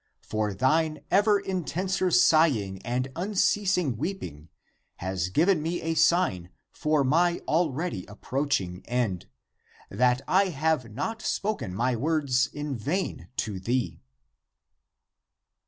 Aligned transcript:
For 0.23 0.51
thine 0.55 1.03
ever 1.11 1.39
in 1.39 1.63
tenser 1.63 2.09
sighing 2.09 2.81
and 2.83 3.09
unceasing 3.15 3.97
weeping 3.97 4.49
has 4.95 5.29
given 5.29 5.61
me 5.61 5.79
a 5.83 5.93
sign 5.93 6.49
for 6.71 7.03
my 7.03 7.37
already 7.47 8.07
approaching 8.07 8.81
end, 8.87 9.27
that 9.91 10.23
I 10.27 10.45
have 10.45 10.89
not 10.91 11.21
spoken 11.21 11.75
my 11.75 11.95
words 11.95 12.47
in 12.47 12.75
vain 12.75 13.27
to 13.35 13.59
thee." 13.59 14.01